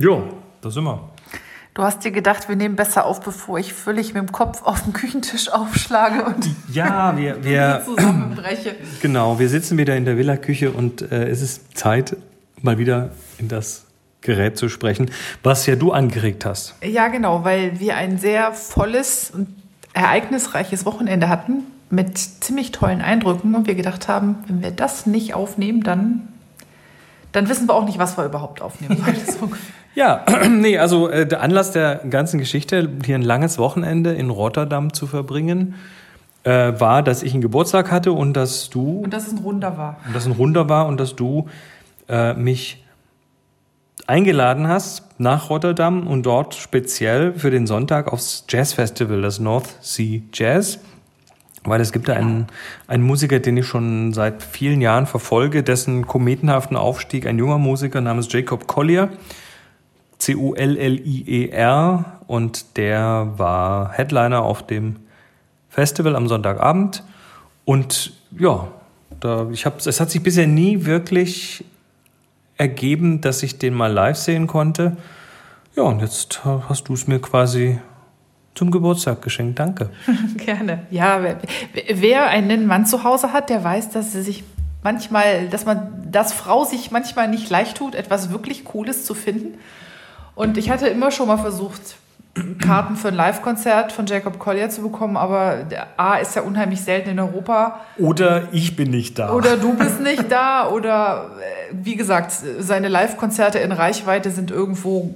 [0.00, 0.22] Jo,
[0.60, 1.10] da sind wir.
[1.74, 4.84] Du hast dir gedacht, wir nehmen besser auf, bevor ich völlig mit dem Kopf auf
[4.84, 8.76] den Küchentisch aufschlage und Ja, wir, wir zusammenbreche.
[9.02, 12.16] genau, wir sitzen wieder in der Villa-Küche und äh, es ist Zeit,
[12.62, 13.86] mal wieder in das
[14.20, 15.10] Gerät zu sprechen,
[15.42, 16.76] was ja du angeregt hast.
[16.84, 19.48] Ja, genau, weil wir ein sehr volles und
[19.94, 25.34] ereignisreiches Wochenende hatten mit ziemlich tollen Eindrücken und wir gedacht haben, wenn wir das nicht
[25.34, 26.28] aufnehmen, dann,
[27.32, 29.04] dann wissen wir auch nicht, was wir überhaupt aufnehmen.
[29.94, 34.92] Ja, nee, also äh, der Anlass der ganzen Geschichte, hier ein langes Wochenende in Rotterdam
[34.92, 35.74] zu verbringen,
[36.44, 39.76] äh, war, dass ich einen Geburtstag hatte und dass du und dass es ein Runder
[39.76, 39.96] war.
[40.06, 41.48] und das ein Runder war und dass du
[42.08, 42.84] äh, mich
[44.06, 50.22] eingeladen hast nach Rotterdam und dort speziell für den Sonntag aufs Jazzfestival, das North Sea
[50.32, 50.78] Jazz.
[51.64, 52.46] Weil es gibt da einen,
[52.86, 58.00] einen Musiker, den ich schon seit vielen Jahren verfolge, dessen kometenhaften Aufstieg, ein junger Musiker
[58.00, 59.10] namens Jacob Collier,
[60.18, 64.96] C-U-L-L-I-E-R, und der war Headliner auf dem
[65.70, 67.02] Festival am Sonntagabend.
[67.64, 68.68] Und ja,
[69.20, 71.64] da, ich hab, es hat sich bisher nie wirklich
[72.56, 74.96] ergeben, dass ich den mal live sehen konnte.
[75.74, 77.78] Ja, und jetzt hast du es mir quasi
[78.58, 79.58] zum Geburtstag geschenkt.
[79.58, 79.90] Danke.
[80.36, 80.80] Gerne.
[80.90, 81.38] Ja, wer,
[81.94, 84.42] wer einen Mann zu Hause hat, der weiß, dass sie sich
[84.82, 89.58] manchmal, dass man, dass Frau sich manchmal nicht leicht tut, etwas wirklich Cooles zu finden.
[90.34, 91.96] Und ich hatte immer schon mal versucht,
[92.60, 96.80] Karten für ein Live-Konzert von Jacob Collier zu bekommen, aber der A ist ja unheimlich
[96.80, 97.80] selten in Europa.
[97.96, 99.32] Oder ich bin nicht da.
[99.32, 100.68] Oder du bist nicht da.
[100.68, 105.14] Oder äh, wie gesagt, seine Live-Konzerte in Reichweite sind irgendwo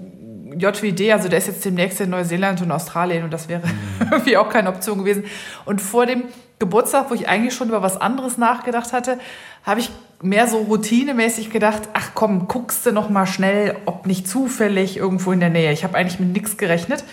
[0.56, 3.62] JWD, also der ist jetzt demnächst in Neuseeland und Australien und das wäre
[4.11, 5.25] irgendwie auch keine Option gewesen.
[5.64, 6.25] Und vor dem
[6.58, 9.19] Geburtstag, wo ich eigentlich schon über was anderes nachgedacht hatte,
[9.64, 9.91] habe ich
[10.23, 15.33] mehr so routinemäßig gedacht, ach komm, guckst du noch mal schnell, ob nicht zufällig irgendwo
[15.33, 15.73] in der Nähe.
[15.73, 17.05] Ich habe eigentlich mit nichts gerechnet.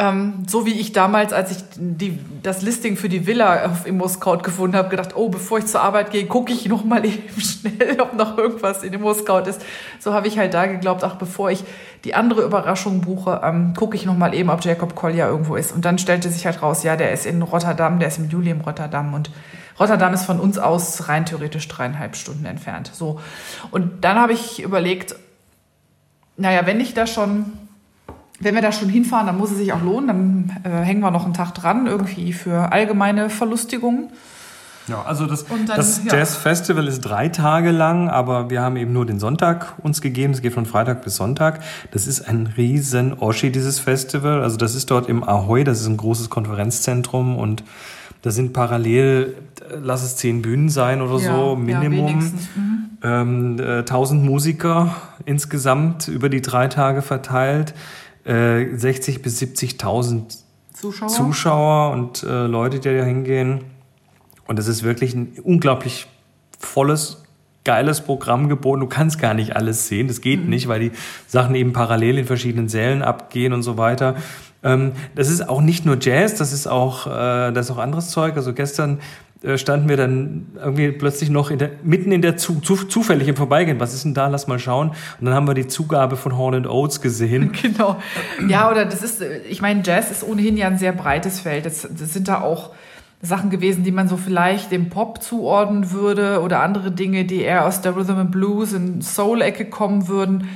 [0.00, 4.38] Ähm, so wie ich damals, als ich die, das Listing für die Villa auf Immo-Scout
[4.38, 8.00] gefunden habe, gedacht, oh, bevor ich zur Arbeit gehe, gucke ich noch mal eben schnell,
[8.00, 9.60] ob noch irgendwas in Immo-Scout ist.
[9.98, 11.64] So habe ich halt da geglaubt, ach, bevor ich
[12.04, 15.70] die andere Überraschung buche, ähm, gucke ich noch mal eben, ob Jacob Collier irgendwo ist.
[15.70, 18.52] Und dann stellte sich halt raus, ja, der ist in Rotterdam, der ist im Juli
[18.52, 19.30] in Rotterdam und
[19.78, 22.90] Rotterdam ist von uns aus rein theoretisch dreieinhalb Stunden entfernt.
[22.94, 23.20] So.
[23.70, 25.14] Und dann habe ich überlegt,
[26.38, 27.52] naja, wenn ich da schon
[28.40, 30.06] wenn wir da schon hinfahren, dann muss es sich auch lohnen.
[30.08, 34.08] Dann äh, hängen wir noch einen Tag dran, irgendwie für allgemeine Verlustigungen.
[34.88, 36.14] Ja, also das, Und dann, das ja.
[36.14, 40.32] Jazz-Festival ist drei Tage lang, aber wir haben eben nur den Sonntag uns gegeben.
[40.32, 41.60] Es geht von Freitag bis Sonntag.
[41.92, 44.42] Das ist ein riesen Oschi, dieses Festival.
[44.42, 47.62] Also das ist dort im Ahoy, das ist ein großes Konferenzzentrum und
[48.22, 52.08] da sind parallel, äh, lass es zehn Bühnen sein oder Ja, so, ja, Minimum.
[52.08, 52.48] wenigstens.
[52.56, 52.88] Mhm.
[53.02, 57.74] ähm, äh, 1000 Musiker insgesamt über die drei Tage verteilt,
[58.24, 60.38] äh, 60 bis 70.000
[60.74, 61.08] Zuschauer.
[61.08, 63.64] Zuschauer und äh, Leute, die da hingehen.
[64.46, 66.06] Und es ist wirklich ein unglaublich
[66.58, 67.22] volles,
[67.64, 68.80] geiles Programm geboten.
[68.80, 70.08] Du kannst gar nicht alles sehen.
[70.08, 70.92] Das geht nicht, weil die
[71.26, 74.16] Sachen eben parallel in verschiedenen Sälen abgehen und so weiter.
[74.62, 78.10] Ähm, das ist auch nicht nur Jazz, das ist auch, äh, das ist auch anderes
[78.10, 78.36] Zeug.
[78.36, 79.00] Also gestern
[79.56, 83.36] standen wir dann irgendwie plötzlich noch in der, mitten in der zu, zu, zufällig im
[83.36, 83.80] Vorbeigehen.
[83.80, 84.28] Was ist denn da?
[84.28, 84.90] Lass mal schauen.
[85.18, 87.52] Und dann haben wir die Zugabe von Hall Oates gesehen.
[87.62, 87.96] Genau.
[88.48, 91.66] Ja, oder das ist, äh, ich meine, Jazz ist ohnehin ja ein sehr breites Feld.
[91.66, 92.70] Das, das sind da auch
[93.22, 97.66] Sachen gewesen, die man so vielleicht dem Pop zuordnen würde oder andere Dinge, die eher
[97.66, 100.48] aus der Rhythm and Blues und Soul-Ecke kommen würden.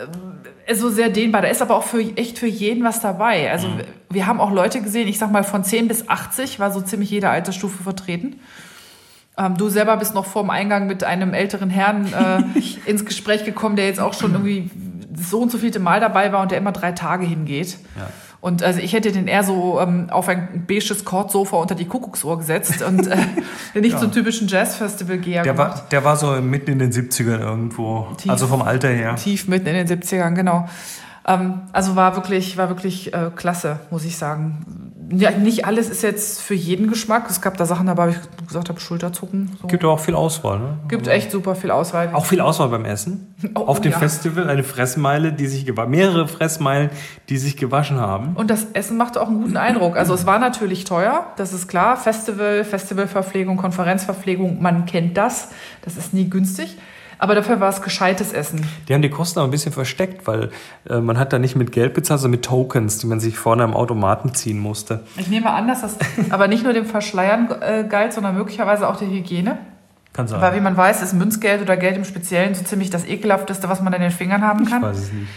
[0.00, 1.42] Ähm, So sehr dehnbar.
[1.42, 3.50] Da ist aber auch für, echt für jeden was dabei.
[3.50, 3.68] Also
[4.10, 7.10] wir haben auch Leute gesehen, ich sag mal von 10 bis 80 war so ziemlich
[7.10, 8.40] jede Altersstufe vertreten.
[9.38, 13.76] Ähm, du selber bist noch vorm Eingang mit einem älteren Herrn äh, ins Gespräch gekommen,
[13.76, 14.70] der jetzt auch schon irgendwie
[15.16, 17.78] so und so vielte Mal dabei war und der immer drei Tage hingeht.
[17.96, 18.08] Ja.
[18.40, 22.38] Und also ich hätte den eher so ähm, auf ein beiges Kordsofa unter die Kuckucksuhr
[22.38, 23.16] gesetzt und äh,
[23.78, 25.78] nicht so einen typischen Jazz-Festival-Geher Der gemacht.
[25.82, 28.06] war, der war so mitten in den 70ern irgendwo.
[28.16, 28.30] Tief.
[28.30, 29.16] Also vom Alter her.
[29.16, 30.68] Tief mitten in den 70ern, genau.
[31.26, 34.90] Ähm, also war wirklich, war wirklich äh, klasse, muss ich sagen.
[35.12, 37.28] Ja, nicht alles ist jetzt für jeden Geschmack.
[37.28, 39.50] Es gab da Sachen dabei, wo ich gesagt habe, Schulterzucken.
[39.60, 39.66] So.
[39.66, 40.78] Gibt aber auch viel Auswahl, ne?
[40.86, 42.10] Gibt echt super viel Auswahl.
[42.12, 43.26] Auch viel Auswahl beim Essen.
[43.54, 43.98] Oh, Auf oh dem ja.
[43.98, 46.90] Festival eine Fressmeile, die sich mehrere Fressmeilen,
[47.30, 48.36] die sich gewaschen haben.
[48.36, 49.96] Und das Essen machte auch einen guten Eindruck.
[49.96, 51.96] Also es war natürlich teuer, das ist klar.
[51.96, 55.48] Festival, Festivalverpflegung, Konferenzverpflegung, man kennt das.
[55.82, 56.76] Das ist nie günstig.
[57.20, 58.66] Aber dafür war es gescheites Essen.
[58.88, 60.48] Die haben die Kosten aber ein bisschen versteckt, weil
[60.88, 63.62] äh, man hat da nicht mit Geld bezahlt, sondern mit Tokens, die man sich vorne
[63.62, 65.00] am Automaten ziehen musste.
[65.18, 65.98] Ich nehme an, dass das
[66.30, 69.58] aber nicht nur dem Verschleiern äh, galt, sondern möglicherweise auch der Hygiene.
[70.14, 70.40] Kann sein.
[70.40, 73.82] Weil wie man weiß, ist Münzgeld oder Geld im Speziellen so ziemlich das ekelhafteste, was
[73.82, 74.78] man in den Fingern haben kann.
[74.78, 75.28] Ich weiß es nicht.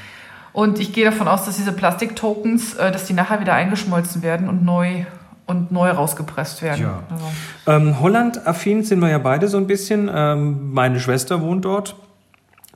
[0.53, 4.47] Und ich gehe davon aus, dass diese Plastiktokens, äh, dass die nachher wieder eingeschmolzen werden
[4.47, 5.03] und neu
[5.45, 6.81] und neu rausgepresst werden.
[6.83, 7.03] Ja.
[7.09, 7.25] Also,
[7.67, 10.09] Ähm, Holland-affin sind wir ja beide so ein bisschen.
[10.13, 11.95] Ähm, meine Schwester wohnt dort.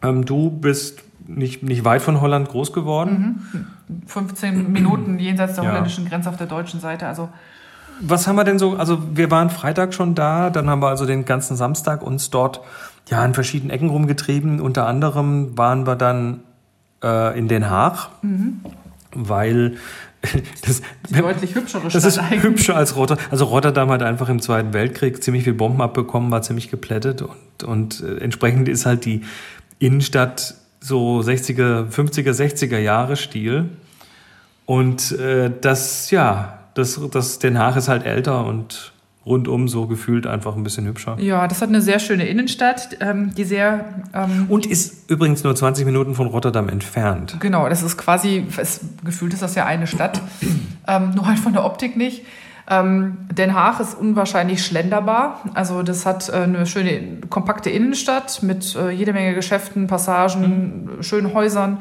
[0.04, 3.76] Ähm, du bist nicht, nicht weit von Holland groß geworden.
[4.06, 5.72] 15 Minuten jenseits der Ja.
[5.72, 7.08] holländischen Grenze auf der deutschen Seite.
[7.08, 7.30] Also
[8.02, 8.76] Was haben wir denn so?
[8.78, 12.62] Also wir waren Freitag schon da, dann haben wir also den ganzen Samstag uns dort
[13.10, 14.60] ja in verschiedenen Ecken rumgetrieben.
[14.62, 16.42] Unter anderem waren wir dann
[17.04, 18.10] äh, in Den Haag,
[19.14, 19.78] weil
[20.66, 22.44] das, die deutlich hübschere das Stadt ist eigentlich.
[22.44, 23.26] hübscher als Rotterdam.
[23.32, 27.64] Also Rotterdam hat einfach im Zweiten Weltkrieg ziemlich viel Bomben abbekommen, war ziemlich geplättet und,
[27.64, 29.22] und äh, entsprechend ist halt die
[29.80, 33.70] Innenstadt so 60er, 50er, 60er Jahre Stil.
[34.66, 38.92] Und äh, das, ja, das, das Den Haag ist halt älter und
[39.28, 41.18] rundum so gefühlt einfach ein bisschen hübscher.
[41.20, 45.56] Ja, das hat eine sehr schöne Innenstadt, ähm, die sehr ähm, Und ist übrigens nur
[45.56, 47.38] 20 Minuten von Rotterdam entfernt.
[47.40, 50.22] Genau, das ist quasi, es, gefühlt ist das ja eine Stadt,
[50.88, 52.24] ähm, nur halt von der Optik nicht.
[52.70, 55.42] Ähm, Den Haag ist unwahrscheinlich schlenderbar.
[55.54, 61.34] Also das hat äh, eine schöne, kompakte Innenstadt mit äh, jede Menge Geschäften, Passagen, schönen
[61.34, 61.80] Häusern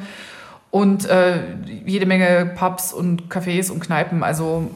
[0.71, 1.39] und äh,
[1.85, 4.23] jede Menge Pubs und Cafés und Kneipen.
[4.23, 4.71] Also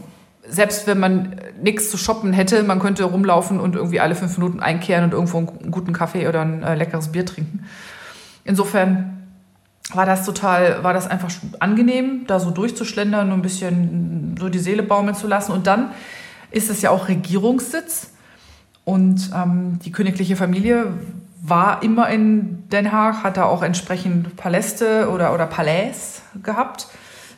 [0.48, 4.60] selbst wenn man nichts zu shoppen hätte, man könnte rumlaufen und irgendwie alle fünf Minuten
[4.60, 7.64] einkehren und irgendwo einen guten Kaffee oder ein äh, leckeres Bier trinken.
[8.44, 9.20] Insofern
[9.92, 14.58] war das total, war das einfach angenehm, da so durchzuschlendern und ein bisschen so die
[14.58, 15.52] Seele baumeln zu lassen.
[15.52, 15.90] Und dann
[16.50, 18.12] ist es ja auch Regierungssitz.
[18.84, 20.94] Und ähm, die königliche Familie
[21.42, 26.88] war immer in Den Haag, hat da auch entsprechend Paläste oder, oder Palais gehabt.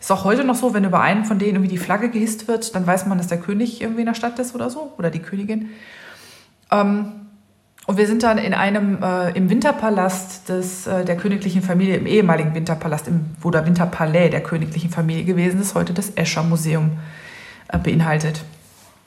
[0.03, 2.75] Ist auch heute noch so, wenn über einen von denen irgendwie die Flagge gehisst wird,
[2.75, 5.21] dann weiß man, dass der König irgendwie in der Stadt ist oder so, oder die
[5.21, 5.69] Königin.
[6.73, 7.13] Ähm,
[7.87, 12.07] und wir sind dann in einem, äh, im Winterpalast des, äh, der königlichen Familie, im
[12.07, 16.99] ehemaligen Winterpalast, im, wo der Winterpalais der königlichen Familie gewesen ist, heute das Escher Museum
[17.69, 18.43] äh, beinhaltet.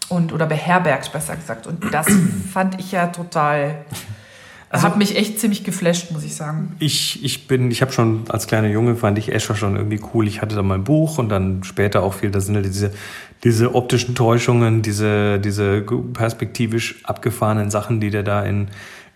[0.07, 1.67] Und, oder beherbergt, besser gesagt.
[1.67, 2.07] Und das
[2.53, 3.83] fand ich ja total,
[4.75, 6.75] Also- hat mich echt ziemlich geflasht, muss ich sagen.
[6.79, 10.27] Ich, ich bin, ich habe schon als kleiner Junge fand ich Escher schon irgendwie cool.
[10.27, 12.91] Ich hatte da mal ein Buch und dann später auch viel, da sind ja diese,
[13.43, 18.69] diese optischen Täuschungen, diese, diese perspektivisch abgefahrenen Sachen, die der da in,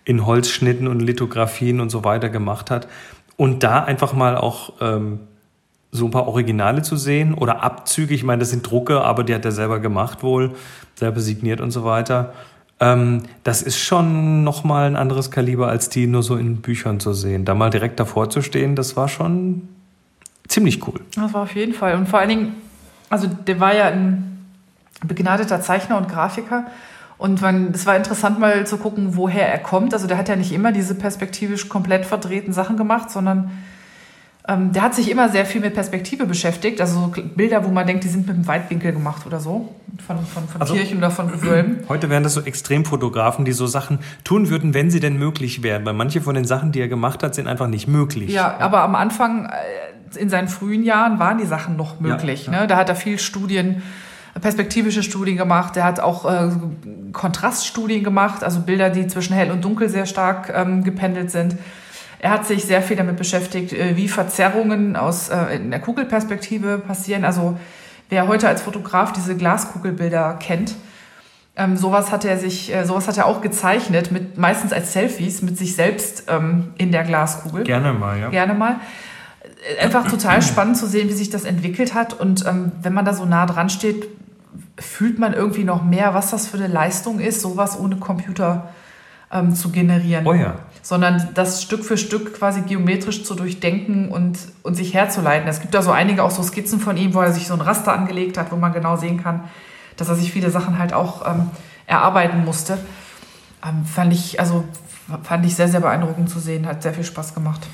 [0.04, 2.88] in Holzschnitten und Lithografien und so weiter gemacht hat.
[3.36, 5.20] Und da einfach mal auch ähm,
[5.92, 8.14] so ein paar Originale zu sehen oder Abzüge.
[8.14, 10.52] Ich meine, das sind Drucke, aber die hat er selber gemacht wohl,
[10.94, 12.32] selber signiert und so weiter.
[12.80, 17.12] Ähm, das ist schon nochmal ein anderes Kaliber, als die nur so in Büchern zu
[17.12, 17.44] sehen.
[17.44, 19.68] Da mal direkt davor zu stehen, das war schon
[20.48, 21.00] ziemlich cool.
[21.14, 21.94] Das war auf jeden Fall.
[21.94, 22.54] Und vor allen Dingen,
[23.10, 24.46] also der war ja ein
[25.04, 26.66] begnadeter Zeichner und Grafiker.
[27.18, 27.42] Und
[27.74, 29.92] es war interessant mal zu gucken, woher er kommt.
[29.92, 33.50] Also der hat ja nicht immer diese perspektivisch komplett verdrehten Sachen gemacht, sondern
[34.50, 36.80] ähm, der hat sich immer sehr viel mit Perspektive beschäftigt.
[36.80, 39.74] Also so Bilder, wo man denkt, die sind mit einem Weitwinkel gemacht oder so.
[40.06, 41.80] Von, von, von Also- Kirchen oder von Gewölben.
[41.88, 45.84] Heute wären das so Extremfotografen, die so Sachen tun würden, wenn sie denn möglich wären.
[45.84, 48.30] Weil manche von den Sachen, die er gemacht hat, sind einfach nicht möglich.
[48.30, 52.46] Ja, aber am Anfang, äh, in seinen frühen Jahren, waren die Sachen noch möglich.
[52.46, 52.60] Ja, ja.
[52.62, 52.66] Ne?
[52.66, 53.82] Da hat er viel Studien,
[54.40, 55.76] perspektivische Studien gemacht.
[55.76, 56.48] Er hat auch äh,
[57.12, 61.56] Kontraststudien gemacht, also Bilder, die zwischen hell und dunkel sehr stark ähm, gependelt sind.
[62.22, 66.78] Er hat sich sehr viel damit beschäftigt, äh, wie Verzerrungen aus äh, in der Kugelperspektive
[66.78, 67.24] passieren.
[67.24, 67.58] Also
[68.10, 70.74] wer heute als Fotograf diese Glaskugelbilder kennt,
[71.56, 75.40] ähm, sowas hat er sich, äh, sowas hat er auch gezeichnet, mit meistens als Selfies
[75.40, 78.28] mit sich selbst ähm, in der Glaskugel Gerne mal, ja.
[78.28, 78.76] gerne mal.
[79.80, 82.12] Einfach total spannend zu sehen, wie sich das entwickelt hat.
[82.12, 84.06] Und ähm, wenn man da so nah dran steht,
[84.78, 88.68] fühlt man irgendwie noch mehr, was das für eine Leistung ist, sowas ohne Computer
[89.32, 90.26] ähm, zu generieren.
[90.26, 90.56] Oh ja.
[90.82, 95.48] Sondern das Stück für Stück quasi geometrisch zu durchdenken und, und sich herzuleiten.
[95.48, 97.60] Es gibt da so einige auch so Skizzen von ihm, wo er sich so ein
[97.60, 99.44] Raster angelegt hat, wo man genau sehen kann,
[99.96, 101.50] dass er sich viele Sachen halt auch ähm,
[101.86, 102.78] erarbeiten musste.
[103.66, 104.64] Ähm, fand ich, also
[105.22, 107.66] fand ich sehr, sehr beeindruckend zu sehen, hat sehr viel Spaß gemacht.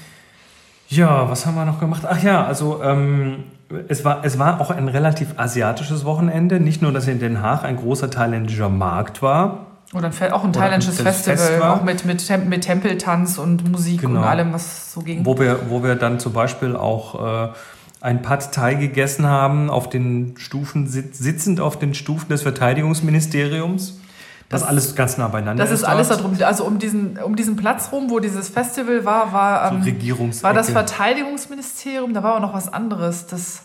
[0.88, 2.02] Ja, was haben wir noch gemacht?
[2.08, 3.44] Ach ja, also ähm,
[3.88, 6.60] es, war, es war auch ein relativ asiatisches Wochenende.
[6.60, 9.65] Nicht nur, dass in Den Haag ein großer thailändischer Markt war.
[9.94, 13.70] Oder ein, Fe- auch ein thailändisches Festival, Fest auch mit, mit, Tem mit Tempeltanz und
[13.70, 14.20] Musik Genau.
[14.20, 15.24] und allem, was so ging.
[15.24, 17.52] Wo wir, wo wir dann zum Beispiel auch äh,
[18.00, 24.00] ein Pad Thai gegessen haben, auf den Stufen, sit- sitzend auf den Stufen des Verteidigungsministeriums.
[24.48, 26.36] Das, Das- alles ganz nah beieinander Das ist alles da dort.
[26.38, 26.46] drum.
[26.46, 30.44] Also um diesen, um diesen Platz rum, wo dieses Festival war, war, So ähm, Regierungsecke.
[30.44, 33.26] war das Verteidigungsministerium, da war auch noch was anderes.
[33.26, 33.62] Das,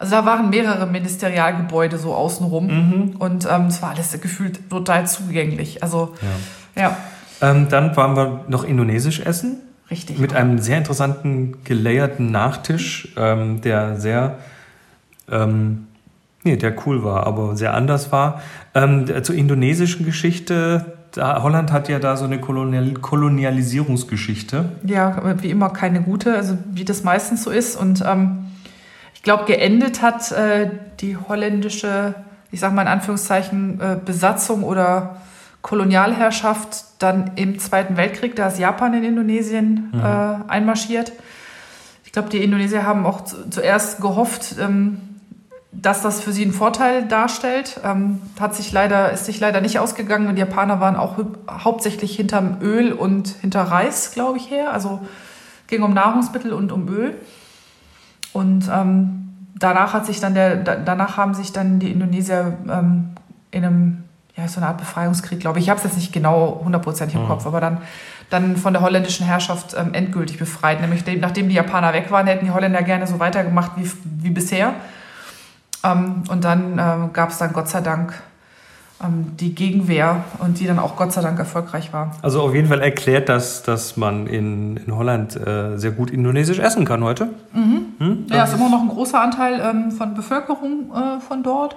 [0.00, 2.66] also da waren mehrere Ministerialgebäude so außenrum.
[2.66, 3.16] Mhm.
[3.18, 5.82] Und ähm, es war alles gefühlt total zugänglich.
[5.82, 6.14] Also
[6.74, 6.82] Ja.
[6.82, 6.96] ja.
[7.42, 9.58] Ähm, dann waren wir noch indonesisch essen.
[9.90, 10.18] Richtig.
[10.18, 14.38] Mit einem sehr interessanten gelayerten Nachtisch, ähm, der sehr,
[15.30, 15.88] ähm,
[16.44, 18.40] nee, der cool war, aber sehr anders war.
[18.74, 24.64] Ähm, zur indonesischen Geschichte, da, Holland hat ja da so eine Kolonial Kolonialisierungsgeschichte.
[24.86, 27.76] Ja, wie immer keine gute, also wie das meistens so ist.
[27.76, 28.46] Und ähm,
[29.20, 30.70] ich glaube, geendet hat äh,
[31.02, 32.14] die holländische,
[32.50, 35.18] ich sage mal in Anführungszeichen, äh, Besatzung oder
[35.60, 40.00] Kolonialherrschaft dann im Zweiten Weltkrieg, da ist Japan in Indonesien mhm.
[40.00, 41.12] äh, einmarschiert.
[42.06, 45.02] Ich glaube, die Indonesier haben auch zu, zuerst gehofft, ähm,
[45.70, 47.78] dass das für sie einen Vorteil darstellt.
[47.84, 52.16] Ähm, hat sich leider, ist sich leider nicht ausgegangen und die Japaner waren auch hauptsächlich
[52.16, 54.72] hinterm Öl und hinter Reis, glaube ich, her.
[54.72, 55.06] Also
[55.66, 57.16] ging um Nahrungsmittel und um Öl.
[58.32, 63.10] Und ähm, danach hat sich dann der, danach haben sich dann die Indonesier ähm,
[63.50, 64.04] in einem
[64.36, 65.64] ja, so eine Art Befreiungskrieg, glaube ich.
[65.64, 67.28] Ich habe es jetzt nicht genau hundertprozentig im mhm.
[67.28, 67.78] Kopf, aber dann,
[68.30, 70.80] dann von der holländischen Herrschaft ähm, endgültig befreit.
[70.80, 74.30] Nämlich dem, nachdem die Japaner weg waren, hätten die Holländer gerne so weitergemacht wie, wie
[74.30, 74.74] bisher.
[75.84, 78.14] Ähm, und dann ähm, gab es dann Gott sei Dank
[79.08, 82.16] die Gegenwehr und die dann auch Gott sei Dank erfolgreich war.
[82.20, 86.58] Also auf jeden Fall erklärt das, dass man in, in Holland äh, sehr gut indonesisch
[86.58, 87.30] essen kann heute.
[87.54, 87.86] Mhm.
[87.98, 88.26] Hm?
[88.28, 91.76] Ja, ist immer noch ein großer Anteil ähm, von Bevölkerung äh, von dort.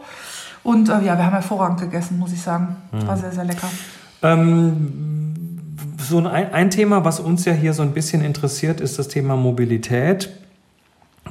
[0.63, 2.75] Und äh, ja, wir haben hervorragend gegessen, muss ich sagen.
[2.91, 3.07] Mhm.
[3.07, 3.69] War sehr, sehr lecker.
[4.21, 9.07] Ähm, so ein, ein Thema, was uns ja hier so ein bisschen interessiert, ist das
[9.07, 10.29] Thema Mobilität.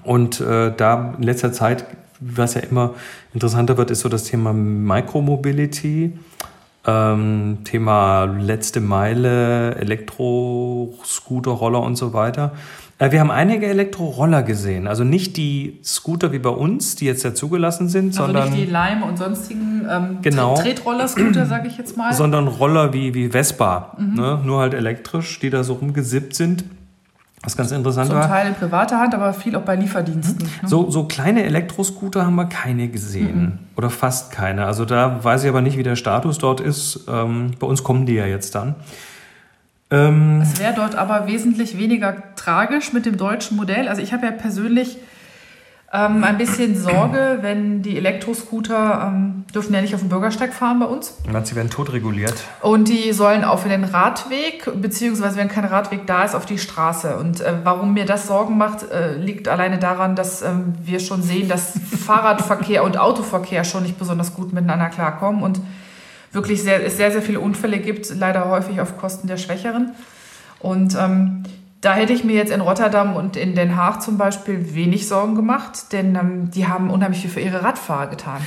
[0.04, 1.84] Und äh, da in letzter Zeit
[2.22, 2.94] was ja immer
[3.34, 6.18] interessanter wird, ist so das Thema Micromobility.
[6.84, 12.52] Ähm, Thema letzte Meile, Elektroscooter, Roller und so weiter.
[12.98, 17.24] Äh, wir haben einige Elektroroller gesehen, also nicht die Scooter wie bei uns, die jetzt
[17.24, 21.78] ja zugelassen sind, also sondern nicht die Lime und sonstigen ähm, genau, Tretroller-Scooter, sage ich
[21.78, 24.14] jetzt mal, sondern Roller wie wie Vespa, mhm.
[24.14, 24.40] ne?
[24.44, 26.64] nur halt elektrisch, die da so rumgesippt sind.
[27.42, 28.22] Was ganz interessant Zum war.
[28.22, 30.46] Zum Teil in privater Hand, aber viel auch bei Lieferdiensten.
[30.62, 30.68] Mhm.
[30.68, 33.40] So, so kleine Elektroscooter haben wir keine gesehen.
[33.40, 33.58] Mhm.
[33.76, 34.64] Oder fast keine.
[34.66, 37.06] Also da weiß ich aber nicht, wie der Status dort ist.
[37.08, 38.76] Ähm, bei uns kommen die ja jetzt dann.
[39.90, 43.88] Ähm, es wäre dort aber wesentlich weniger tragisch mit dem deutschen Modell.
[43.88, 44.98] Also ich habe ja persönlich
[45.94, 50.80] ähm, ein bisschen Sorge, wenn die Elektroscooter ähm, dürfen ja nicht auf dem Bürgersteig fahren
[50.80, 51.18] bei uns.
[51.30, 52.34] Man, sie werden totreguliert.
[52.62, 57.16] Und die sollen auf den Radweg, beziehungsweise wenn kein Radweg da ist, auf die Straße.
[57.18, 61.22] Und äh, warum mir das Sorgen macht, äh, liegt alleine daran, dass ähm, wir schon
[61.22, 61.74] sehen, dass
[62.06, 65.60] Fahrradverkehr und Autoverkehr schon nicht besonders gut miteinander klarkommen und
[66.32, 69.92] wirklich sehr, es sehr, sehr viele Unfälle gibt, leider häufig auf Kosten der Schwächeren.
[70.58, 71.44] Und ähm,
[71.82, 75.34] da hätte ich mir jetzt in Rotterdam und in Den Haag zum Beispiel wenig Sorgen
[75.34, 78.40] gemacht, denn ähm, die haben unheimlich viel für ihre Radfahrer getan.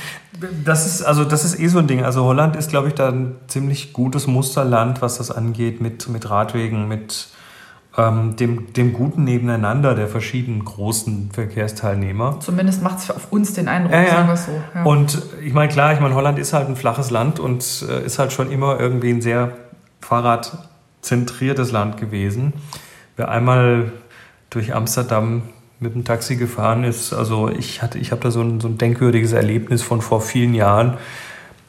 [0.64, 2.02] Das ist, also das ist eh so ein Ding.
[2.02, 6.30] Also Holland ist, glaube ich, da ein ziemlich gutes Musterland, was das angeht, mit, mit
[6.30, 7.28] Radwegen, mit
[7.98, 12.40] ähm, dem, dem guten Nebeneinander der verschiedenen großen Verkehrsteilnehmer.
[12.40, 14.10] Zumindest macht es auf uns den Eindruck, ja, ja.
[14.12, 14.52] sagen wir es so.
[14.74, 14.82] Ja.
[14.84, 18.18] Und ich meine, klar, ich meine, Holland ist halt ein flaches Land und äh, ist
[18.18, 19.52] halt schon immer irgendwie ein sehr
[20.00, 22.54] fahrradzentriertes Land gewesen.
[23.16, 23.92] Wer einmal
[24.50, 25.42] durch Amsterdam
[25.80, 28.78] mit dem Taxi gefahren ist, also ich hatte, ich habe da so ein, so ein
[28.78, 30.96] denkwürdiges Erlebnis von vor vielen Jahren,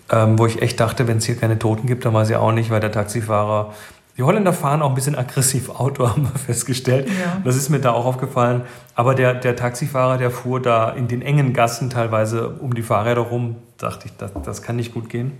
[0.09, 2.51] ähm, wo ich echt dachte, wenn es hier keine Toten gibt, dann weiß ich auch
[2.51, 3.73] nicht, weil der Taxifahrer
[4.17, 7.07] die Holländer fahren auch ein bisschen aggressiv Auto, haben wir festgestellt.
[7.07, 7.39] Ja.
[7.43, 8.63] Das ist mir da auch aufgefallen.
[8.95, 13.21] Aber der, der Taxifahrer, der fuhr da in den engen Gassen teilweise um die Fahrräder
[13.21, 15.33] rum, dachte ich, das, das kann nicht gut gehen.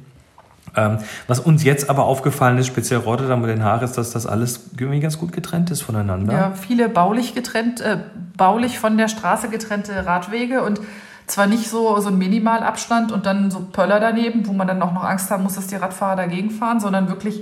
[0.77, 4.27] Ähm, was uns jetzt aber aufgefallen ist, speziell Rotterdam und Den Haag, ist, dass das
[4.27, 6.34] alles irgendwie ganz gut getrennt ist voneinander.
[6.34, 7.98] Ja, viele baulich getrennt, äh,
[8.38, 10.79] baulich von der Straße getrennte Radwege und
[11.25, 14.93] zwar nicht so, so ein Minimalabstand und dann so Pöller daneben, wo man dann auch
[14.93, 17.41] noch Angst haben muss, dass die Radfahrer dagegen fahren, sondern wirklich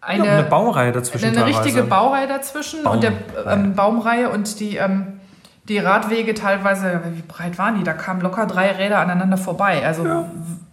[0.00, 1.26] eine, ja, eine Baureihe dazwischen.
[1.26, 3.12] Eine richtige Baureihe dazwischen Baum, und der
[3.46, 5.20] ähm, Baumreihe und die, ähm,
[5.68, 7.84] die Radwege teilweise, wie breit waren die?
[7.84, 9.84] Da kamen locker drei Räder aneinander vorbei.
[9.86, 10.24] Also ja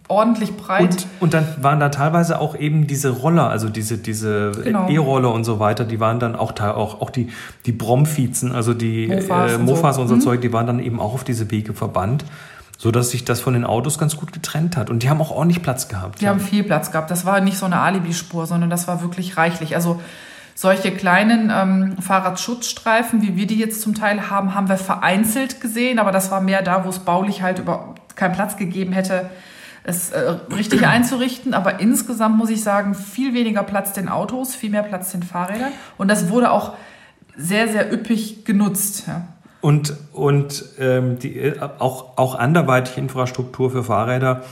[0.08, 0.82] ordentlich breit.
[0.82, 4.88] Und, und dann waren da teilweise auch eben diese Roller, also diese, diese genau.
[4.88, 7.28] E-Roller und so weiter, die waren dann auch, auch, auch die,
[7.66, 10.32] die Bromfizen, also die Mofas, äh, Mofas und so, und so mhm.
[10.32, 12.24] Zeug, die waren dann eben auch auf diese Wege verbannt.
[12.78, 14.90] So dass sich das von den Autos ganz gut getrennt hat.
[14.90, 16.20] Und die haben auch ordentlich Platz gehabt.
[16.20, 16.30] Die ja.
[16.30, 17.10] haben viel Platz gehabt.
[17.10, 19.74] Das war nicht so eine Alibispur, sondern das war wirklich reichlich.
[19.74, 19.98] Also
[20.54, 25.98] solche kleinen ähm, Fahrradschutzstreifen, wie wir die jetzt zum Teil haben, haben wir vereinzelt gesehen,
[25.98, 29.30] aber das war mehr da, wo es baulich halt überhaupt keinen Platz gegeben hätte,
[29.86, 31.54] es äh, richtig einzurichten.
[31.54, 35.72] Aber insgesamt muss ich sagen, viel weniger Platz den Autos, viel mehr Platz den Fahrrädern.
[35.96, 36.74] Und das wurde auch
[37.36, 39.04] sehr, sehr üppig genutzt.
[39.06, 39.28] Ja.
[39.60, 44.42] Und, und ähm, die, äh, auch, auch anderweitige Infrastruktur für Fahrräder.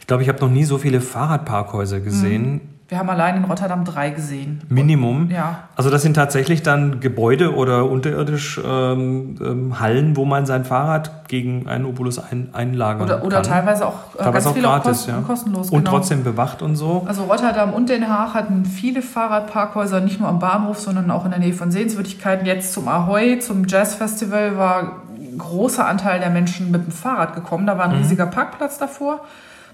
[0.00, 2.60] Ich glaube, ich habe noch nie so viele Fahrradparkhäuser gesehen.
[2.92, 4.60] Mhm Wir haben allein in Rotterdam drei gesehen.
[4.68, 5.30] Minimum?
[5.30, 5.60] Ja.
[5.76, 11.26] Also das sind tatsächlich dann Gebäude oder unterirdisch ähm, ähm, Hallen, wo man sein Fahrrad
[11.28, 13.44] gegen einen Obolus ein, einlagern Oder, oder kann.
[13.44, 15.20] teilweise auch äh, Teilweise ganz auch viel auch gratis, kosten, ja.
[15.26, 15.70] kostenlos.
[15.70, 15.90] Und genau.
[15.90, 17.04] trotzdem bewacht und so.
[17.06, 21.30] Also Rotterdam und Den Haag hatten viele Fahrradparkhäuser, nicht nur am Bahnhof, sondern auch in
[21.30, 22.44] der Nähe von Sehenswürdigkeiten.
[22.46, 27.66] Jetzt zum Ahoy, zum Jazzfestival war ein großer Anteil der Menschen mit dem Fahrrad gekommen.
[27.66, 27.94] Da war Mhm.
[27.94, 29.20] ein riesiger Parkplatz davor,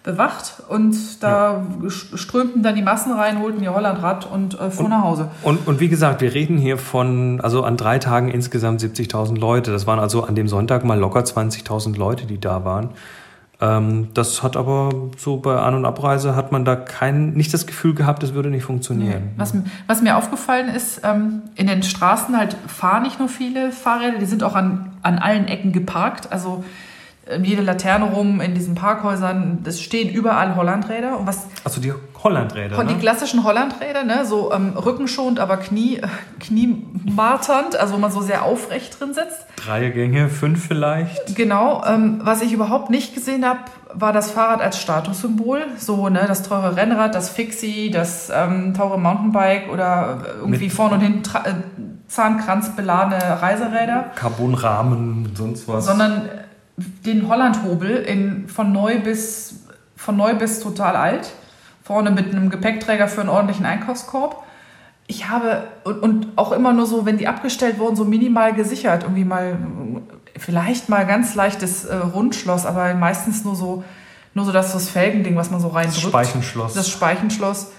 [0.03, 5.03] bewacht und da strömten dann die Massen rein, holten ihr Hollandrad und äh, fuhren nach
[5.03, 5.31] Hause.
[5.43, 9.71] Und, und wie gesagt, wir reden hier von, also an drei Tagen insgesamt 70.000 Leute.
[9.71, 12.91] Das waren also an dem Sonntag mal locker 20.000 Leute, die da waren.
[13.61, 17.67] Ähm, das hat aber so bei An- und Abreise hat man da kein, nicht das
[17.67, 19.33] Gefühl gehabt, es würde nicht funktionieren.
[19.37, 19.53] Was,
[19.89, 24.27] was mir aufgefallen ist, ähm, in den Straßen halt fahren nicht nur viele Fahrräder, die
[24.27, 26.31] sind auch an, an allen Ecken geparkt.
[26.31, 26.65] Also
[27.43, 31.19] jede Laterne rum in diesen Parkhäusern, es stehen überall Hollandräder.
[31.19, 31.93] Und was Also die
[32.23, 32.83] Hollandräder.
[32.85, 32.99] die Ne?
[33.01, 36.07] klassischen Hollandräder, ne, so ähm, rückenschonend, aber Knie, äh,
[36.41, 39.47] kniemarternd, also wo man so sehr aufrecht drin sitzt.
[39.57, 41.37] Drei Gänge, fünf vielleicht.
[41.37, 43.61] Genau, ähm, was ich überhaupt nicht gesehen habe,
[43.93, 45.61] war das Fahrrad als Statussymbol.
[45.79, 50.95] So, ne, das teure Rennrad, das Fixie, das ähm, teure Mountainbike oder irgendwie Mit- vorne
[50.97, 51.55] und hinten tra- äh,
[52.09, 55.87] Zahnkranzbeladene Reiseräder, Carbonrahmen, sonst was.
[55.87, 56.23] sondern
[57.05, 59.61] den Hollandhobel in, von, neu bis,
[59.97, 61.33] von neu bis total alt.
[61.83, 64.45] Vorne mit einem Gepäckträger für einen ordentlichen Einkaufskorb.
[65.07, 69.05] Ich habe, und, und auch immer nur so, wenn die abgestellt wurden, so minimal gesichert.
[69.05, 69.57] Irgendwie mal,
[70.37, 73.85] vielleicht mal ganz leichtes äh, Rundschloss, aber meistens nur so,
[74.35, 76.09] nur so das, das Felgending, was man so das reindrückt.
[76.09, 76.75] Speichenschloss.
[76.75, 77.73] Das Speichenschloss.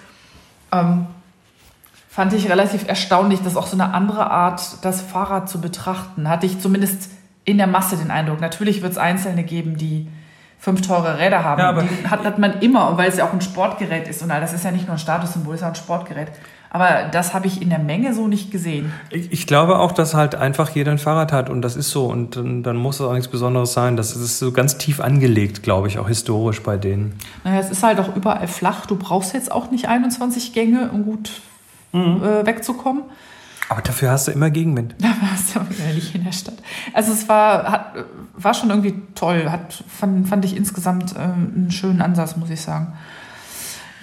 [0.71, 1.05] Ähm,
[2.09, 6.27] fand ich relativ erstaunlich, das ist auch so eine andere Art, das Fahrrad zu betrachten.
[6.27, 7.11] Hatte ich zumindest
[7.49, 8.41] in der Masse den Eindruck.
[8.41, 10.07] Natürlich wird es Einzelne geben, die
[10.59, 11.59] fünf teure Räder haben.
[11.61, 14.21] Ja, aber- die hat, hat man immer, weil es ja auch ein Sportgerät ist.
[14.21, 16.27] Und all das ist ja nicht nur ein Statussymbol, es ist ja ein Sportgerät.
[16.71, 18.93] Aber das habe ich in der Menge so nicht gesehen.
[19.09, 22.05] Ich, ich glaube auch, dass halt einfach jeder ein Fahrrad hat und das ist so
[22.05, 23.97] und dann, dann muss es auch nichts Besonderes sein.
[23.97, 27.15] Das ist so ganz tief angelegt, glaube ich, auch historisch bei denen.
[27.43, 28.85] Naja, es ist halt auch überall flach.
[28.85, 31.31] Du brauchst jetzt auch nicht 21 Gänge, um gut
[31.91, 32.21] Mhm.
[32.23, 33.01] äh, wegzukommen.
[33.69, 34.95] Aber dafür hast du immer Gegenwind.
[34.99, 36.55] Da warst du aber nicht in der Stadt.
[36.93, 37.93] Also es war, hat,
[38.33, 39.49] war schon irgendwie toll.
[39.49, 42.93] Hat, fand, fand ich insgesamt äh, einen schönen Ansatz, muss ich sagen.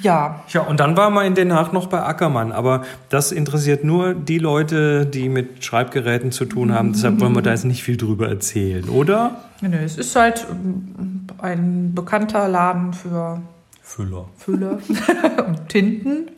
[0.01, 3.83] Ja, Ja, und dann war man in Den Haag noch bei Ackermann, aber das interessiert
[3.83, 6.93] nur die Leute, die mit Schreibgeräten zu tun haben.
[6.93, 9.37] Deshalb wollen wir da jetzt nicht viel drüber erzählen, oder?
[9.63, 13.41] nö, es ist halt ähm, ein bekannter Laden für
[13.83, 14.29] Füller.
[14.37, 14.79] Füller
[15.47, 16.31] und Tinten.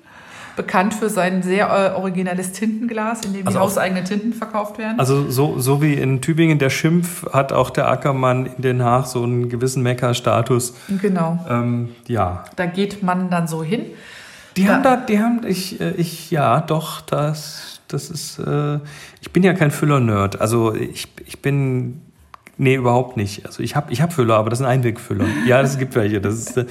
[0.58, 4.98] Bekannt für sein sehr äh, originelles Tintenglas, in dem Also die hauseigenen Tinten verkauft werden.
[4.98, 9.06] Also so, so wie in Tübingen der Schimpf hat auch der Ackermann in Den Haag
[9.06, 10.74] so einen gewissen Mecker-Status.
[11.00, 11.38] genau.
[11.48, 13.82] Ähm, ja, Da geht man dann so hin.
[14.56, 14.74] Die Ja.
[14.74, 18.80] haben da, die haben, ich, äh, ich, ja, doch, das, das ist, äh,
[19.20, 20.40] ich bin ja kein Füller-Nerd.
[20.40, 22.02] Also ich, ich bin,
[22.56, 23.46] nee, überhaupt nicht.
[23.46, 25.24] Also ich habe ich hab Füller, aber das sind Einwegfüller.
[25.46, 26.66] Ja, das gibt welche, das ist äh,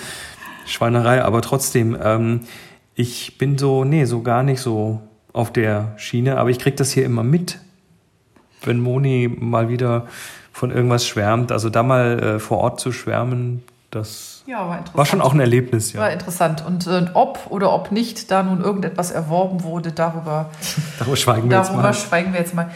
[0.66, 2.42] Schweinerei, aber trotzdem, ähm,
[2.98, 6.92] ich bin so, nee, so gar nicht so auf der Schiene, aber ich krieg das
[6.92, 7.60] hier immer mit,
[8.64, 10.08] wenn Moni mal wieder
[10.52, 11.52] von irgendwas schwärmt.
[11.52, 15.40] Also da mal äh, vor Ort zu schwärmen, das Ja, war war schon auch ein
[15.40, 16.00] Erlebnis, ja.
[16.02, 16.66] War interessant.
[16.66, 20.50] Und äh, ob oder ob nicht da nun irgendetwas erworben wurde, darüber,
[21.00, 21.94] Darüber schweigen wir jetzt darüber mal.
[21.94, 22.72] schweigen wir jetzt mal.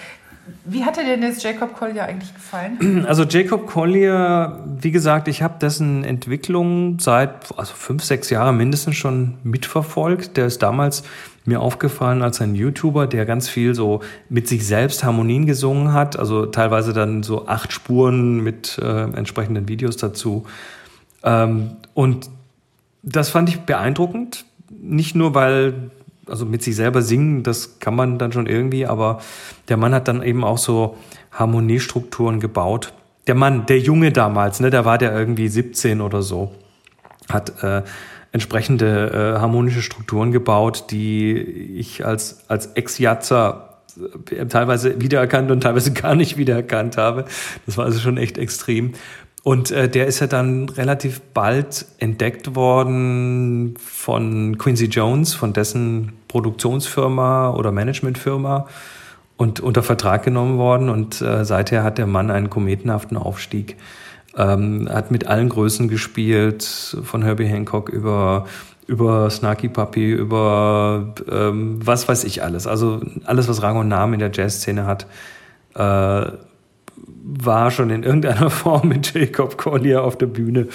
[0.66, 3.06] Wie hat dir denn jetzt Jacob Collier eigentlich gefallen?
[3.08, 8.96] Also Jacob Collier, wie gesagt, ich habe dessen Entwicklung seit also fünf, sechs Jahre mindestens
[8.96, 10.38] schon mitverfolgt.
[10.38, 11.04] Der ist damals
[11.46, 16.18] mir aufgefallen als ein YouTuber, der ganz viel so mit sich selbst Harmonien gesungen hat.
[16.18, 20.46] Also teilweise dann so acht Spuren mit äh, entsprechenden Videos dazu.
[21.24, 22.30] Ähm, und
[23.04, 24.46] das fand ich beeindruckend.
[24.70, 25.92] Nicht nur, weil,
[26.32, 29.20] also mit sich selber singen, das kann man dann schon irgendwie, aber
[29.68, 30.98] der Mann hat dann eben auch so
[31.32, 32.94] Harmoniestrukturen gebaut.
[33.28, 36.52] Der Mann, der Junge damals, ne, der war der irgendwie 17 oder so,
[37.30, 37.84] hat äh,
[38.32, 43.78] entsprechende äh, harmonische Strukturen gebaut, die ich als, als Ex-Jatzer
[44.32, 47.26] äh, teilweise wiedererkannt und teilweise gar nicht wiedererkannt habe.
[47.66, 48.94] Das war also schon echt extrem.
[49.44, 56.14] Und äh, der ist ja dann relativ bald entdeckt worden von Quincy Jones, von dessen
[56.32, 58.68] Produktionsfirma oder Managementfirma
[59.36, 60.90] und unter Vertrag genommen worden.
[60.90, 63.76] Und äh, seither hat der Mann einen kometenhaften Aufstieg.
[64.38, 66.64] Ähm, hat mit allen Größen gespielt,
[67.04, 68.46] von Herbie Hancock über
[68.88, 72.68] über Snarky Puppy, über ähm, was weiß ich alles.
[72.68, 75.08] Also alles, was Rang und Namen in der Jazzszene hat,
[75.76, 76.32] äh,
[77.24, 80.68] war schon in irgendeiner Form mit Jacob Collier auf der Bühne.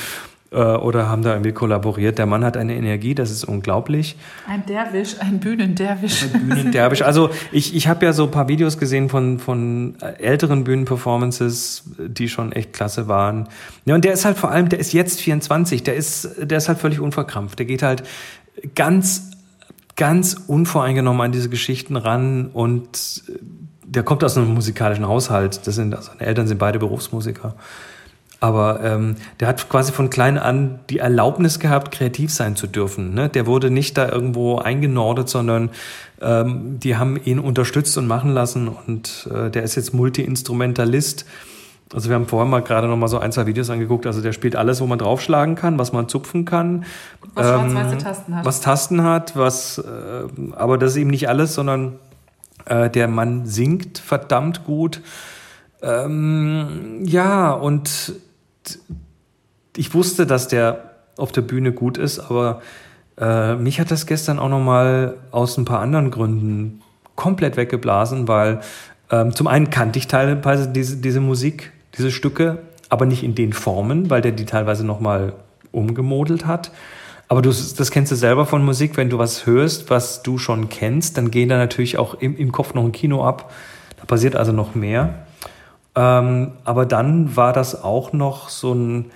[0.50, 2.18] Äh, oder haben da irgendwie kollaboriert.
[2.18, 4.16] Der Mann hat eine Energie, das ist unglaublich.
[4.48, 6.24] Ein Derwisch, ein Bühnenderwisch.
[6.32, 7.02] Ein Bühnenderwisch.
[7.02, 12.28] Also ich, ich habe ja so ein paar Videos gesehen von, von älteren Bühnenperformances, die
[12.28, 13.48] schon echt klasse waren.
[13.84, 16.68] Ja, und der ist halt vor allem, der ist jetzt 24, der ist, der ist
[16.68, 17.58] halt völlig unverkrampft.
[17.58, 18.04] Der geht halt
[18.74, 19.32] ganz,
[19.96, 23.22] ganz unvoreingenommen an diese Geschichten ran und
[23.84, 25.66] der kommt aus einem musikalischen Haushalt.
[25.66, 27.54] Das sind, also seine Eltern sind beide Berufsmusiker.
[28.38, 33.14] Aber ähm, der hat quasi von klein an die Erlaubnis gehabt, kreativ sein zu dürfen.
[33.14, 33.28] Ne?
[33.30, 35.70] Der wurde nicht da irgendwo eingenordet, sondern
[36.20, 38.68] ähm, die haben ihn unterstützt und machen lassen.
[38.68, 41.24] Und äh, der ist jetzt Multi-Instrumentalist.
[41.94, 44.06] Also wir haben vorher mal gerade noch mal so ein, zwei Videos angeguckt.
[44.06, 46.84] Also der spielt alles, wo man draufschlagen kann, was man zupfen kann.
[47.34, 48.44] Was ähm, schwarz-weiße Tasten hat.
[48.44, 51.94] Was Tasten hat, was, äh, aber das ist eben nicht alles, sondern
[52.66, 55.00] äh, der Mann singt verdammt gut.
[55.82, 58.14] Ähm, ja, und
[59.76, 62.60] ich wusste, dass der auf der Bühne gut ist, aber
[63.18, 66.82] äh, mich hat das gestern auch noch mal aus ein paar anderen Gründen
[67.14, 68.60] komplett weggeblasen, weil
[69.10, 73.52] ähm, zum einen kannte ich teilweise diese, diese Musik, diese Stücke, aber nicht in den
[73.52, 75.32] Formen, weil der die teilweise noch mal
[75.72, 76.70] umgemodelt hat.
[77.28, 80.68] Aber du, das kennst du selber von Musik, wenn du was hörst, was du schon
[80.68, 83.52] kennst, dann gehen da natürlich auch im, im Kopf noch ein Kino ab.
[83.98, 85.25] Da passiert also noch mehr.
[85.96, 89.06] Ähm, aber dann war das auch noch so ein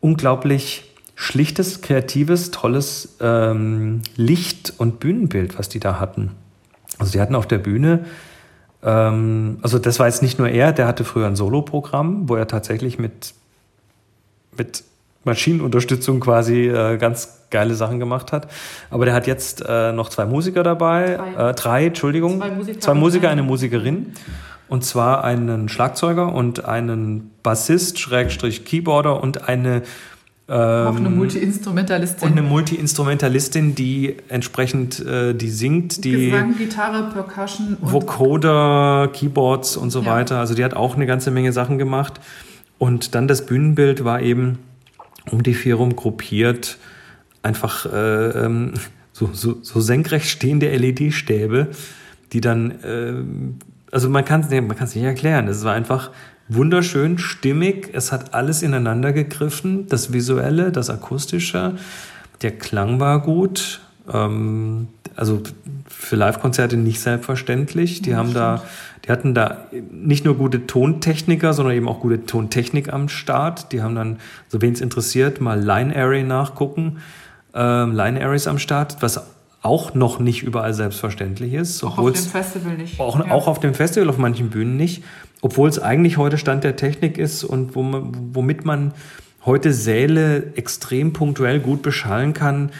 [0.00, 6.32] unglaublich schlichtes, kreatives, tolles ähm, Licht- und Bühnenbild, was die da hatten.
[6.98, 8.04] Also die hatten auf der Bühne,
[8.82, 12.46] ähm, also das war jetzt nicht nur er, der hatte früher ein Soloprogramm, wo er
[12.46, 13.34] tatsächlich mit,
[14.56, 14.84] mit
[15.24, 18.48] Maschinenunterstützung quasi äh, ganz geile Sachen gemacht hat.
[18.90, 22.80] Aber der hat jetzt äh, noch zwei Musiker dabei, drei, äh, drei Entschuldigung, zwei Musiker,
[22.80, 24.12] zwei Musiker eine Musikerin.
[24.68, 29.82] Und zwar einen Schlagzeuger und einen Bassist, Schrägstrich Keyboarder und eine
[30.48, 32.28] ähm, auch eine Multi-Instrumentalistin.
[32.28, 39.90] Und eine Multi-Instrumentalistin, die entsprechend äh, die singt, die Gesang, Gitarre, Percussion, Vocoder, Keyboards und
[39.90, 40.06] so ja.
[40.06, 40.38] weiter.
[40.38, 42.20] Also die hat auch eine ganze Menge Sachen gemacht.
[42.78, 44.58] Und dann das Bühnenbild war eben
[45.32, 46.78] um die vier rum gruppiert,
[47.42, 48.74] einfach äh, ähm,
[49.12, 51.68] so, so, so senkrecht stehende LED-Stäbe,
[52.32, 53.14] die dann äh,
[53.92, 55.48] also man kann es man kann's nicht erklären.
[55.48, 56.10] Es war einfach
[56.48, 57.90] wunderschön, stimmig.
[57.92, 59.86] Es hat alles ineinander gegriffen.
[59.88, 61.74] Das Visuelle, das Akustische.
[62.42, 63.80] Der Klang war gut.
[64.12, 65.42] Ähm, also
[65.88, 68.02] für Live-Konzerte nicht selbstverständlich.
[68.02, 68.44] Die ja, haben stimmt.
[68.44, 68.62] da,
[69.04, 73.72] die hatten da nicht nur gute Tontechniker, sondern eben auch gute Tontechnik am Start.
[73.72, 74.18] Die haben dann,
[74.48, 76.98] so wen es interessiert, mal Line Array nachgucken.
[77.54, 79.35] Ähm, Line Arrays am Start, was
[79.66, 81.82] auch noch nicht überall selbstverständlich ist.
[81.82, 83.00] Auch auf dem Festival nicht.
[83.00, 83.32] Auch, ja.
[83.32, 85.02] auch, auf dem Festival, auf manchen Bühnen nicht.
[85.42, 88.94] Obwohl es eigentlich heute Stand der Technik ist und womit man
[89.44, 92.70] heute Säle extrem punktuell gut beschallen kann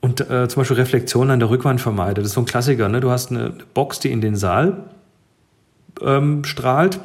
[0.00, 2.18] und äh, zum Beispiel Reflexionen an der Rückwand vermeidet.
[2.18, 2.88] Das ist so ein Klassiker.
[2.88, 3.00] Ne?
[3.00, 4.84] Du hast eine Box, die in den Saal
[6.00, 6.98] ähm, strahlt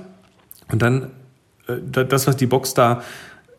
[0.72, 1.12] und dann
[1.68, 3.04] äh, das, was die Box da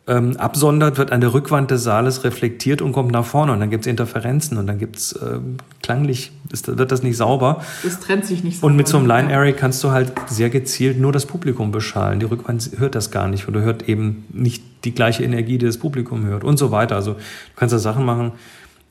[0.08, 3.52] ähm, absondert, wird an der Rückwand des Saales reflektiert und kommt nach vorne.
[3.52, 7.16] Und dann gibt es Interferenzen und dann gibt es ähm, klanglich, ist, wird das nicht
[7.16, 7.62] sauber.
[7.86, 8.70] Es trennt sich nicht sauber.
[8.70, 12.20] Und mit so einem Line Array kannst du halt sehr gezielt nur das Publikum beschallen.
[12.20, 15.78] Die Rückwand hört das gar nicht oder hört eben nicht die gleiche Energie, die das
[15.78, 16.96] Publikum hört und so weiter.
[16.96, 17.20] Also du
[17.56, 18.32] kannst da Sachen machen.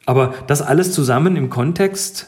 [0.06, 2.28] Aber das alles zusammen im Kontext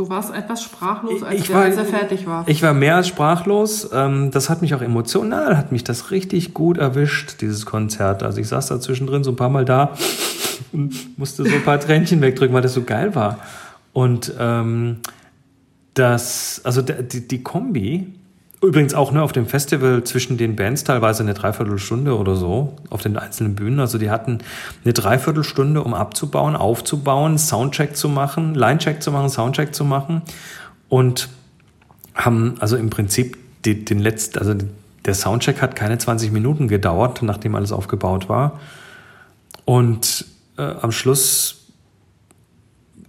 [0.00, 2.48] Du warst etwas sprachlos, als, der, war, als er fertig war.
[2.48, 3.90] Ich war mehr als sprachlos.
[3.92, 8.22] Ähm, das hat mich auch emotional, hat mich das richtig gut erwischt, dieses Konzert.
[8.22, 9.92] Also ich saß da zwischendrin so ein paar Mal da
[10.72, 13.40] und musste so ein paar Tränchen wegdrücken, weil das so geil war.
[13.92, 15.00] Und ähm,
[15.92, 18.14] das, also die, die Kombi
[18.62, 23.00] Übrigens auch ne, auf dem Festival zwischen den Bands teilweise eine Dreiviertelstunde oder so auf
[23.00, 23.80] den einzelnen Bühnen.
[23.80, 24.38] Also die hatten
[24.84, 30.20] eine Dreiviertelstunde, um abzubauen, aufzubauen, Soundcheck zu machen, Linecheck zu machen, Soundcheck zu machen
[30.90, 31.30] und
[32.14, 34.54] haben also im Prinzip die, den letzten, also
[35.06, 38.60] der Soundcheck hat keine 20 Minuten gedauert, nachdem alles aufgebaut war.
[39.64, 40.26] Und
[40.58, 41.59] äh, am Schluss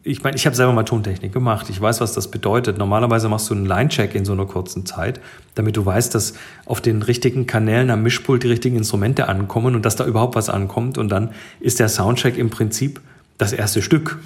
[0.03, 1.69] ich meine, ich habe selber mal Tontechnik gemacht.
[1.69, 2.77] Ich weiß, was das bedeutet.
[2.77, 5.19] Normalerweise machst du einen Line-Check in so einer kurzen Zeit,
[5.53, 6.33] damit du weißt, dass
[6.65, 10.49] auf den richtigen Kanälen am Mischpult die richtigen Instrumente ankommen und dass da überhaupt was
[10.49, 10.97] ankommt.
[10.97, 12.99] Und dann ist der Soundcheck im Prinzip
[13.37, 14.17] das erste Stück,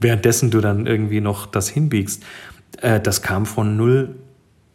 [0.00, 2.24] währenddessen du dann irgendwie noch das hinbiegst.
[2.80, 4.16] Äh, das kam von null,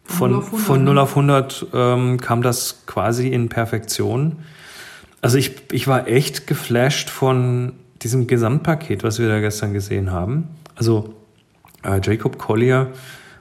[0.06, 4.38] von, 0 auf 100, von 0 auf 100 ähm, kam das quasi in Perfektion.
[5.20, 10.50] Also ich, ich war echt geflasht von diesem Gesamtpaket, was wir da gestern gesehen haben,
[10.76, 11.14] also
[11.84, 12.92] äh, Jacob Collier,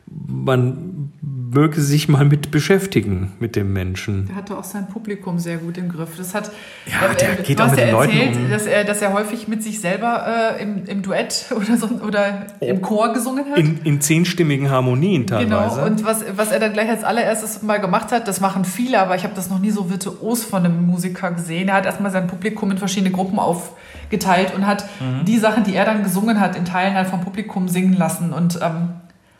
[0.06, 1.12] man,
[1.56, 4.26] möge sich mal mit beschäftigen, mit dem Menschen.
[4.26, 6.10] Der hatte auch sein Publikum sehr gut im Griff.
[6.18, 6.50] Das hat,
[6.86, 8.50] Ja, der äh, geht du auch hast mit ja den Leuten erzählt, um.
[8.50, 10.26] dass er, dass er häufig mit sich selber
[10.58, 13.58] äh, im, im Duett oder, so, oder im Chor gesungen hat.
[13.58, 15.76] In, in zehnstimmigen Harmonien teilweise.
[15.76, 19.00] Genau, und was, was er dann gleich als allererstes mal gemacht hat, das machen viele,
[19.00, 21.68] aber ich habe das noch nie so virtuos von einem Musiker gesehen.
[21.68, 25.24] Er hat erstmal sein Publikum in verschiedene Gruppen aufgeteilt und hat Mhm.
[25.24, 28.58] die Sachen, die er dann gesungen hat, in Teilen halt vom Publikum singen lassen und
[28.62, 28.88] ähm,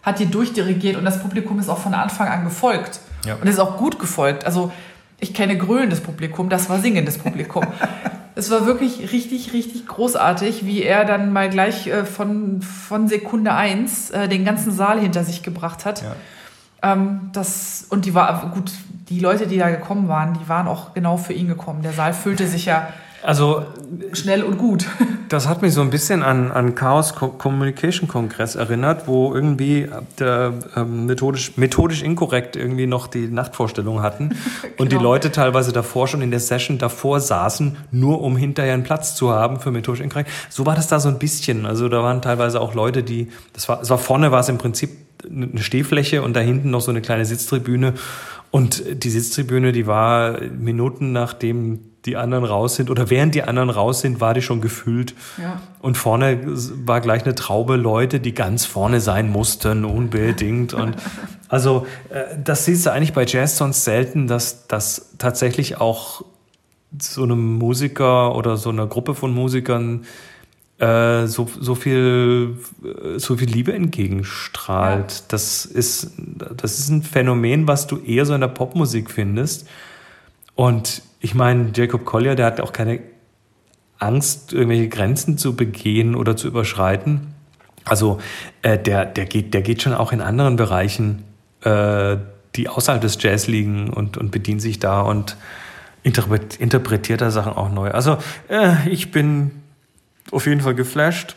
[0.07, 3.01] hat die durchdirigiert und das Publikum ist auch von Anfang an gefolgt.
[3.27, 3.35] Ja.
[3.35, 4.47] Und ist auch gut gefolgt.
[4.47, 4.73] Also
[5.19, 7.67] ich kenne grölendes Publikum, das war singendes Publikum.
[8.39, 13.55] Es war wirklich richtig, richtig großartig, wie er dann mal gleich äh, von, von Sekunde
[13.55, 16.03] eins äh, den ganzen Saal hinter sich gebracht hat.
[16.03, 16.93] Ja.
[16.93, 18.73] Ähm, das, und die war, gut,
[19.09, 21.81] die Leute, die da gekommen waren, die waren auch genau für ihn gekommen.
[21.81, 22.89] Der Saal füllte sich ja
[23.27, 23.65] Also
[24.13, 24.87] schnell und gut.
[25.29, 29.89] Das hat mich so ein bisschen an, an Chaos Co- Communication Kongress erinnert, wo irgendwie
[30.21, 34.37] der, ähm, methodisch, methodisch inkorrekt irgendwie noch die Nachtvorstellung hatten
[34.79, 35.11] und die Genau.
[35.11, 39.33] Leute teilweise davor schon in der Session davor saßen, nur um hinterher einen Platz zu
[39.33, 40.31] haben für methodisch inkorrekt.
[40.49, 41.67] So war das da so ein bisschen.
[41.67, 44.59] Also da waren teilweise auch Leute, die, das war, es war vorne war es im
[44.59, 44.91] Prinzip
[45.29, 47.95] eine Stehfläche und da hinten noch so eine kleine Sitztribüne.
[48.53, 53.69] Und die Sitztribüne, die war Minuten nachdem die anderen raus sind oder während die anderen
[53.69, 55.15] raus sind, war die schon gefüllt.
[55.39, 55.61] Ja.
[55.81, 56.41] Und vorne
[56.87, 60.73] war gleich eine Traube Leute, die ganz vorne sein mussten, unbedingt.
[60.73, 60.97] Und
[61.49, 66.25] also äh, das siehst du eigentlich bei Jazz sonst selten, dass das tatsächlich auch
[66.99, 70.07] so einem Musiker oder so einer Gruppe von Musikern
[70.79, 75.11] äh, so, so viel äh, so viel Liebe entgegenstrahlt.
[75.11, 75.25] Ja.
[75.29, 76.13] Das ist
[76.55, 79.67] das ist ein Phänomen, was du eher so in der Popmusik findest.
[80.55, 83.01] Und ich meine, Jacob Collier, der hat auch keine
[83.99, 87.35] Angst, irgendwelche Grenzen zu begehen oder zu überschreiten.
[87.85, 88.19] Also
[88.63, 91.25] äh, der, der, geht, der geht schon auch in anderen Bereichen,
[91.63, 92.17] äh,
[92.57, 95.37] die außerhalb des Jazz liegen und, und bedient sich da und
[96.03, 97.91] interpret, interpretiert da Sachen auch neu.
[97.91, 99.51] Also äh, ich bin
[100.31, 101.37] auf jeden Fall geflasht.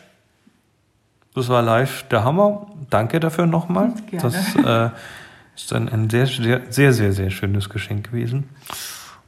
[1.34, 2.66] Das war live der Hammer.
[2.90, 3.92] Danke dafür nochmal.
[4.10, 4.22] Gerne.
[4.22, 4.94] Das äh,
[5.54, 8.48] ist ein, ein sehr, sehr, sehr, sehr, sehr schönes Geschenk gewesen.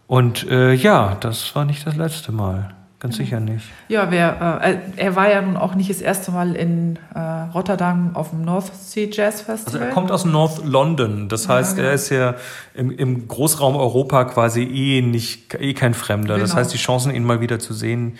[0.06, 2.74] Und äh, ja, das war nicht das letzte Mal.
[3.00, 3.64] Ganz sicher nicht.
[3.88, 7.18] Ja, wer, äh, er war ja nun auch nicht das erste Mal in äh,
[7.52, 9.88] Rotterdam auf dem North Sea Jazz Also Festival.
[9.88, 11.28] er kommt aus North London.
[11.28, 11.88] Das heißt, genau.
[11.88, 12.34] er ist ja
[12.74, 16.38] im, im Großraum Europa quasi eh nicht eh kein Fremder.
[16.38, 16.60] Das Genau.
[16.60, 18.18] heißt, die Chancen, ihn mal wieder zu sehen,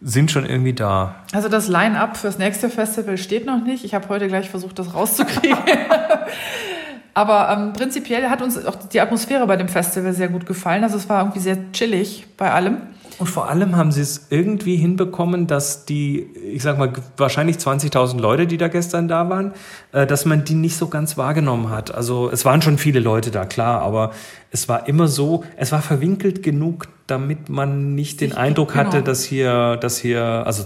[0.00, 1.16] sind schon irgendwie da.
[1.32, 3.84] Also das Line-up fürs nächste Festival steht noch nicht.
[3.84, 5.58] Ich habe heute gleich versucht, das rauszukriegen.
[7.14, 10.84] Aber ähm, prinzipiell hat uns auch die Atmosphäre bei dem Festival sehr gut gefallen.
[10.84, 12.78] Also es war irgendwie sehr chillig bei allem.
[13.18, 18.18] Und vor allem haben sie es irgendwie hinbekommen, dass die, ich sag mal, wahrscheinlich 20.000
[18.18, 19.52] Leute, die da gestern da waren,
[19.92, 21.94] äh, dass man die nicht so ganz wahrgenommen hat.
[21.94, 24.12] Also es waren schon viele Leute da, klar, aber
[24.50, 28.98] es war immer so, es war verwinkelt genug, damit man nicht den Sich- Eindruck hatte,
[28.98, 29.04] genau.
[29.04, 30.64] dass hier, dass hier, also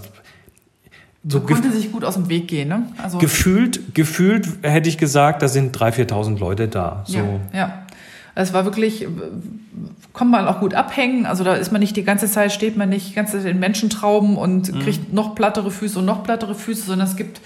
[1.27, 2.69] so Man konnte sich gut aus dem Weg gehen.
[2.69, 2.83] Ne?
[3.01, 7.03] Also, gefühlt, gefühlt hätte ich gesagt, da sind 3.000, 4.000 Leute da.
[7.07, 7.17] So.
[7.17, 7.73] Ja, ja.
[8.37, 9.07] Es war wirklich,
[10.13, 11.25] kann man auch gut abhängen.
[11.25, 13.59] Also da ist man nicht die ganze Zeit, steht man nicht die ganze Zeit in
[13.59, 14.79] Menschentrauben und Mhm.
[14.79, 17.39] kriegt noch plattere Füße und noch plattere Füße, sondern es gibt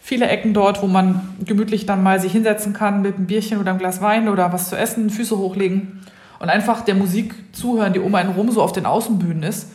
[0.00, 3.70] viele Ecken dort, wo man gemütlich dann mal sich hinsetzen kann mit einem Bierchen oder
[3.70, 6.00] einem Glas Wein oder was zu essen, Füße hochlegen
[6.38, 9.68] und einfach der Musik zuhören, die um einen rum so auf den Außenbühnen ist.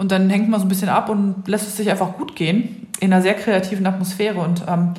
[0.00, 2.88] Und dann hängt man so ein bisschen ab und lässt es sich einfach gut gehen
[3.00, 4.40] in einer sehr kreativen Atmosphäre.
[4.40, 4.94] Und ähm,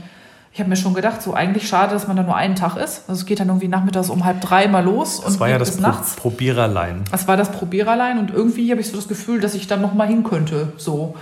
[0.54, 3.06] ich habe mir schon gedacht, so eigentlich schade, dass man da nur einen Tag ist.
[3.08, 5.58] Also es geht dann irgendwie nachmittags um halb drei mal los Das und war ja
[5.58, 6.16] das Pro nachts.
[6.18, 7.02] Probiererlein.
[7.10, 9.96] Das war das Probiererlein und irgendwie habe ich so das Gefühl, dass ich dann noch
[9.96, 10.74] mal hin könnte.
[10.78, 11.16] So,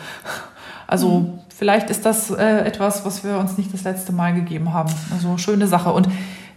[0.86, 4.92] also vielleicht ist das äh, etwas, was wir uns nicht das letzte Mal gegeben haben.
[5.14, 6.10] Also schöne Sache und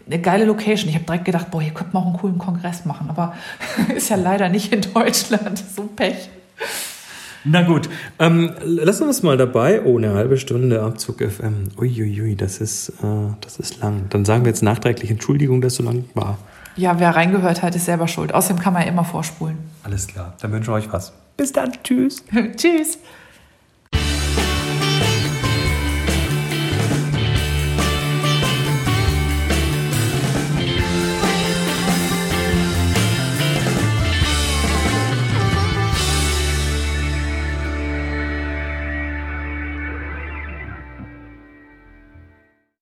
[0.08, 0.88] eine geile Location.
[0.88, 3.34] Ich habe direkt gedacht, boah, hier könnte man auch einen coolen Kongress machen, aber
[3.94, 5.62] ist ja leider nicht in Deutschland.
[5.76, 6.28] So Pech.
[7.44, 9.82] Na gut, ähm, lassen wir es mal dabei.
[9.82, 11.68] Oh, eine halbe Stunde Abzug FM.
[11.76, 14.06] Uiuiui, das ist, äh, das ist lang.
[14.10, 16.38] Dann sagen wir jetzt nachträglich Entschuldigung, dass so lang war.
[16.76, 18.32] Ja, wer reingehört hat, ist selber schuld.
[18.32, 19.58] Außerdem kann man ja immer vorspulen.
[19.82, 21.12] Alles klar, dann wünsche ich euch was.
[21.36, 22.24] Bis dann, tschüss.
[22.56, 22.98] Tschüss.